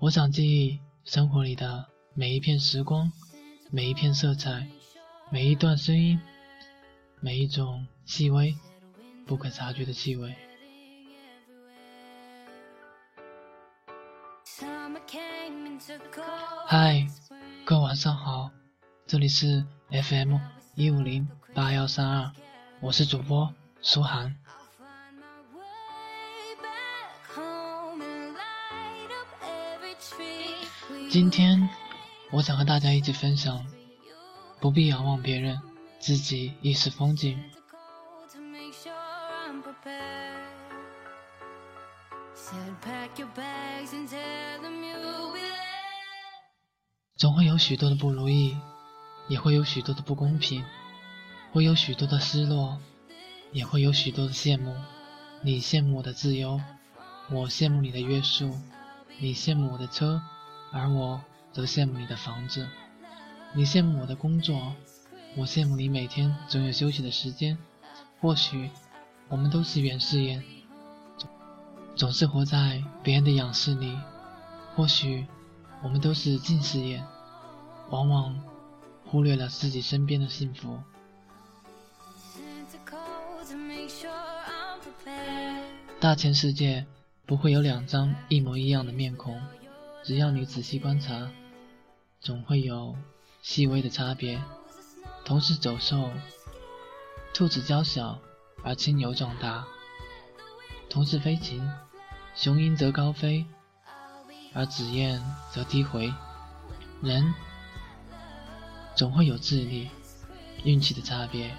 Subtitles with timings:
[0.00, 1.84] 我想记忆生活里的
[2.14, 3.10] 每一片时光，
[3.68, 4.68] 每一片色彩，
[5.28, 6.20] 每一段声音，
[7.18, 8.54] 每一种细微、
[9.26, 10.32] 不可察觉的气味。
[16.68, 17.04] 嗨，
[17.64, 18.52] 各位晚上好，
[19.04, 20.36] 这里是 FM
[20.76, 22.32] 一五零八幺三二，
[22.80, 23.52] 我是主播
[23.82, 24.36] 苏涵。
[31.10, 31.70] 今天，
[32.30, 33.64] 我想和大家一起分享：
[34.60, 35.58] 不必仰望别人，
[35.98, 37.42] 自己亦是风景。
[47.16, 48.54] 总会有许多的不如意，
[49.28, 50.62] 也会有许多的不公平，
[51.52, 52.78] 会有许多的失落，
[53.50, 54.76] 也会有许多的羡慕。
[55.40, 56.60] 你羡慕我的自由，
[57.30, 58.54] 我羡慕你的约束。
[59.20, 60.22] 你羡慕我的车，
[60.70, 61.20] 而我
[61.52, 62.68] 则羡慕你的房子。
[63.52, 64.74] 你羡慕我的工作，
[65.36, 67.56] 我羡慕你每天总有休息的时间。
[68.20, 68.70] 或许，
[69.28, 70.42] 我们都是远视眼，
[71.94, 73.96] 总是活在别人的仰视里；
[74.74, 75.26] 或许，
[75.82, 77.04] 我们都是近视眼，
[77.90, 78.38] 往往
[79.06, 80.78] 忽略了自己身边的幸福。
[86.00, 86.86] 大千世界。
[87.26, 89.38] 不会有两张一模一样的面孔，
[90.08, 91.30] 只要你仔细观察，
[92.18, 92.96] 总会有
[93.42, 94.42] 细微的差别。
[95.22, 96.10] 同是走兽，
[97.34, 98.18] 兔子娇小
[98.64, 99.66] 而青牛壮大；
[100.88, 101.62] 同是飞禽，
[102.34, 103.44] 雄鹰则高飞，
[104.54, 106.10] 而紫燕则低回。
[107.02, 107.34] 人
[108.96, 109.90] 总会有智力、
[110.64, 111.54] 运气的差别，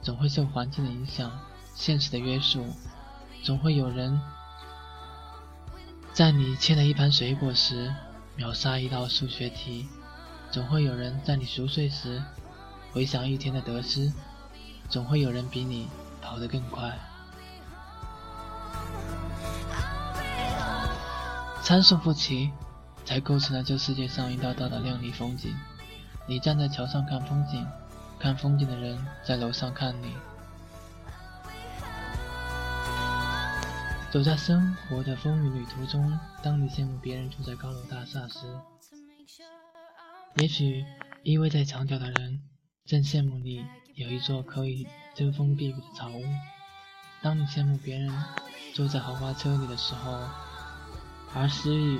[0.00, 1.30] 总会受环境的影响、
[1.74, 2.64] 现实的约束，
[3.42, 4.18] 总会有人。
[6.16, 7.92] 在你切了一盘水果时，
[8.36, 9.86] 秒杀一道数学题；
[10.50, 12.22] 总会有人在你熟睡时，
[12.90, 14.10] 回想一天的得失；
[14.88, 15.90] 总会有人比你
[16.22, 16.98] 跑得更快。
[21.62, 22.50] 参数不齐，
[23.04, 25.54] 才构成了这世界上一道道的亮丽风景。
[26.26, 27.66] 你站在桥上看风景，
[28.18, 30.14] 看风景的人在楼上看你。
[34.12, 38.46] 走在生活的风雨旅途中，当你羡慕别人住在高楼大厦时，
[40.36, 40.86] 也许
[41.22, 42.40] 依偎在墙角的人
[42.86, 46.22] 正羡慕你有一座可以遮风避雨的草屋。
[47.20, 48.10] 当你羡慕别人
[48.72, 50.18] 坐在豪华车里的时候，
[51.34, 51.98] 而失意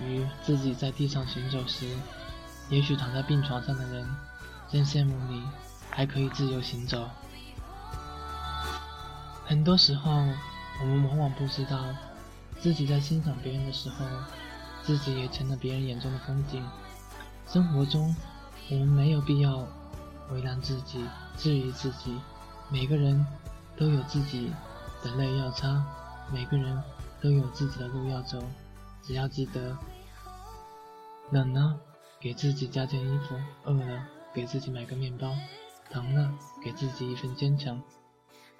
[0.00, 1.86] 于自己在地上行走时，
[2.70, 4.08] 也许躺在病床上的人
[4.68, 5.44] 正羡慕你
[5.90, 7.08] 还可以自由行走。
[9.44, 10.26] 很多时候。
[10.82, 11.78] 我们往往不知道，
[12.58, 14.04] 自己在欣赏别人的时候，
[14.82, 16.60] 自己也成了别人眼中的风景。
[17.46, 18.14] 生活中，
[18.68, 19.64] 我们没有必要
[20.30, 21.04] 为难自己、
[21.36, 22.20] 质疑自己。
[22.68, 23.24] 每个人
[23.76, 24.52] 都有自己
[25.04, 25.84] 的泪要擦，
[26.32, 26.82] 每个人
[27.20, 28.42] 都有自己的路要走。
[29.04, 29.78] 只要记得，
[31.30, 31.78] 冷了
[32.18, 34.04] 给自己加件衣服，饿了
[34.34, 35.32] 给自己买个面包，
[35.90, 36.32] 疼了
[36.64, 37.80] 给自己一份坚强，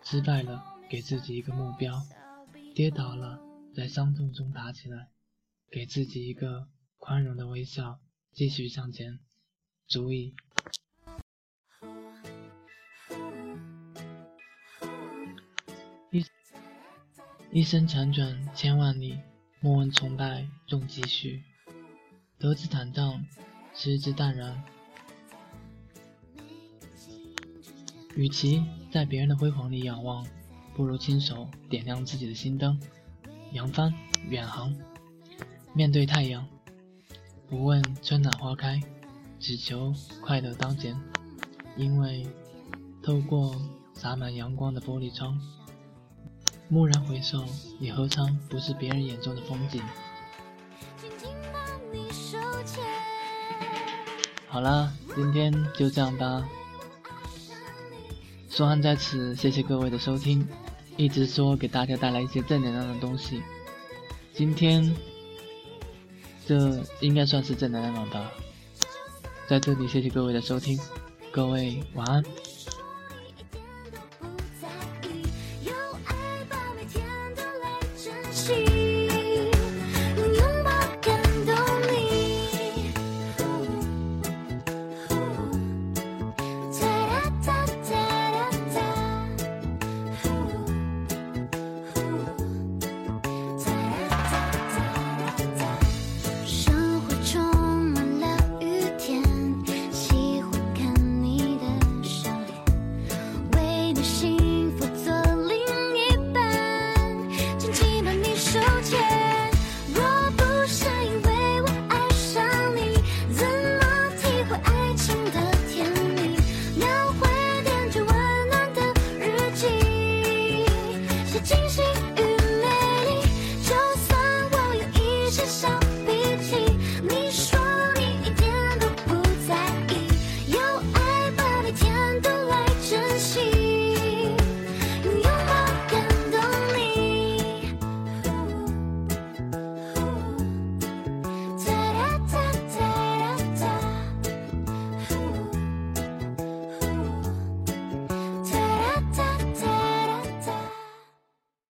[0.05, 0.63] 失败了。
[0.93, 2.03] 给自己一个目标，
[2.75, 3.41] 跌倒了，
[3.75, 5.09] 在伤痛中爬起来，
[5.71, 7.99] 给自己一个宽容的微笑，
[8.31, 9.19] 继续向前，
[9.87, 10.35] 足以。
[16.11, 16.23] 一
[17.53, 19.19] 一生辗转千万里，
[19.61, 21.43] 莫问成败重几许，
[22.37, 23.25] 得之坦荡，
[23.73, 24.63] 失之淡然。
[28.15, 30.29] 与其在别人的辉煌里仰望。
[30.75, 32.81] 不如亲手点亮自己的心灯，
[33.53, 33.93] 扬帆
[34.29, 34.75] 远航，
[35.75, 36.47] 面对太阳，
[37.49, 38.81] 不问春暖花开，
[39.39, 40.99] 只求快乐当前。
[41.77, 42.27] 因为
[43.03, 43.55] 透过
[43.95, 45.39] 洒满阳光的玻璃窗，
[46.71, 47.45] 蓦然回首，
[47.79, 49.83] 你何尝不是别人眼中的风景？
[54.49, 56.47] 好了，今天就这样吧。
[58.49, 60.47] 苏汉在此，谢谢各位的收听。
[61.03, 63.43] 一直说给大家带来一些正能量的东西，
[64.33, 64.95] 今天
[66.47, 68.31] 这应该算是正能量吧。
[69.49, 70.79] 在这里，谢谢各位的收听，
[71.33, 72.23] 各位晚安。